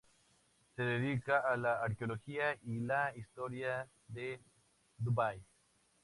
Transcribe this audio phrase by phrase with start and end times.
[0.75, 4.41] Se dedica a la arqueología y la historia de
[4.97, 5.39] Dubái.